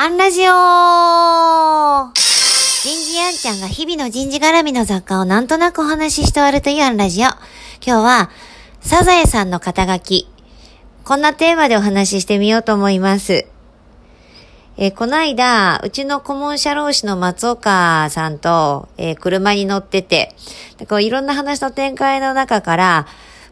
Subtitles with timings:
[0.00, 0.52] アンラジオ人
[3.04, 7.24] 事アンちゃんが日々の人事絡みの雑貨をなんとなくお話しして終わるというアンラジオ。
[7.24, 7.36] 今
[7.82, 8.30] 日は、
[8.80, 10.30] サザエさんの肩書き。
[11.02, 13.48] こんなテーマでお話ししてみようと思います。
[14.76, 20.32] えー、この間、うちの顧問社労士の松岡さんと、えー、車に乗ってて、
[20.88, 23.06] こういろんな話の展開の中から、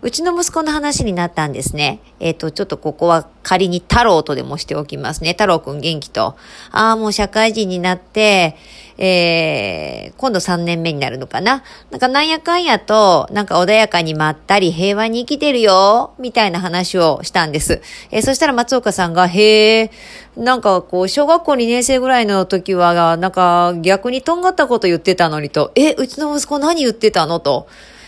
[0.07, 1.99] うちの息子の話になったんですね。
[2.21, 5.31] えっ、ー、と、ちょっとここは仮に太郎とでもしておきますね。
[5.31, 6.37] 太郎くん元気と。
[6.71, 8.55] ああ、もう社会人になって、
[8.99, 11.65] えー、今度3年目になるのかな。
[11.91, 17.83] なんかなんやかんやと、なんか穏やかにまったり平和に生きてるよ、みたいな話をしたんです。
[18.13, 19.91] えー、そしたら松岡さんが、へえ、
[20.37, 27.67] なんかこう、小学校2年生ぐらいの時は、なんか逆にとんがったこと言ってたのにと、え、うちの息子何言ってたのと。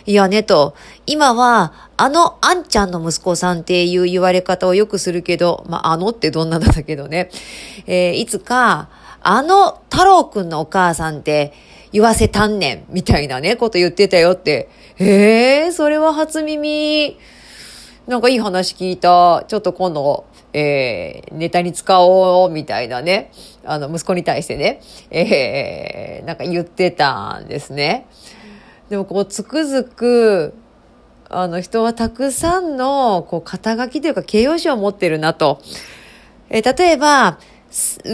[0.09, 7.29] いやねと、今は、あの、あんちゃんの息子さんっていう言われ方をよくするけど、まあ、あのってどんなんだけどね。
[7.87, 8.89] えー、いつか、
[9.21, 11.52] あの太郎くんのお母さんって
[11.93, 14.71] 言わせたんねん、みたいなね、こと言ってたよって。
[14.95, 17.19] へえ、それは初耳。
[18.07, 19.45] なんかいい話聞いた。
[19.47, 23.30] ちょっと今度、えー、ネタに使おう、みたいなね。
[23.63, 24.80] あの、息子に対してね。
[25.10, 28.07] えー、なんか言ってたんですね。
[28.89, 30.55] でもこう、つくづく、
[31.29, 35.61] あの、人はたくさんの、こう、肩書きというか形容詞を持ってるなと。
[36.49, 37.39] えー、例えば、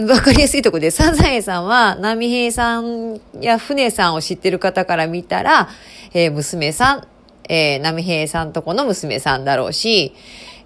[0.09, 5.69] わかりやすいところで、サザエさんは、波平さんや船さんを知ってる方から見たら、
[6.13, 7.07] えー、娘さん、
[7.47, 10.13] えー、波平さんとこの娘さんだろうし、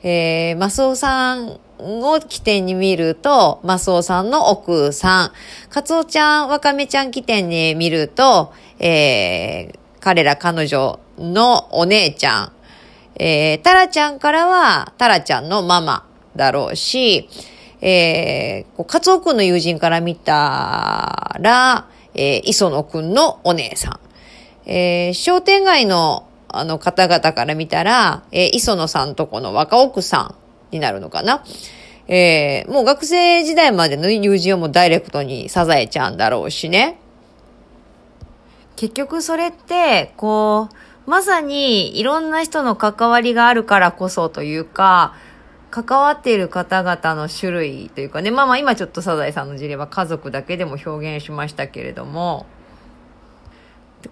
[0.02, 5.32] えー、マスオさんを起点に見ると、マスオさんの奥さん、
[5.70, 12.52] カツオちゃん、ワカメちゃん起点に見ると、えー、彼ら彼女のお姉ちゃん、
[13.16, 17.30] えー、タラちゃんからは、タラちゃんのママだろうし、
[17.82, 24.00] えー、カツオくんの友人から見たら、えー、磯野くんのお姉さん。
[24.66, 30.36] えー、商店街のあの方々から見たら、えー、磯野さんとこの若奥さ
[30.72, 31.44] んになるのかな。
[32.08, 36.98] えー、もう学生時代までの友人をもうダイレクトにサザエちゃんだろうしね。
[38.80, 40.70] 結局それって、こ
[41.06, 45.16] う、まさにいろんな人の関わりがあるからこそというか、
[45.70, 52.46] 関わっている方々の種類というかね、まあまあ今ちょっとサザエさんの事例は家族だけでも表現しましたけれども、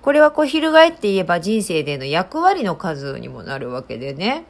[0.01, 4.47] これはこう翻って言えば人生での役割の数にもなるわけでね。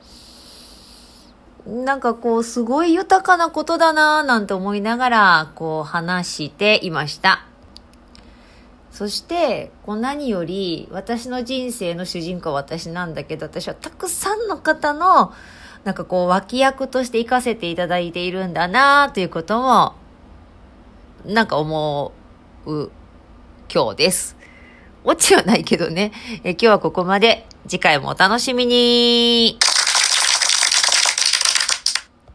[1.67, 7.47] なんかこうすごい豊かなことだなぁなんて思いながらこう話していました。
[8.97, 15.34] そして、こう何より私の人生の主人公は私なんだけど、私はたくさんの方の、
[15.84, 19.94] なんかこう脇役として生かせていただいているんだなということも、
[21.25, 22.12] なんか思
[22.66, 22.90] う
[23.72, 24.36] 今日です。
[25.03, 26.12] オチはないけどね。
[26.44, 27.46] え今日はここまで。
[27.68, 29.59] 次回もお楽しみに。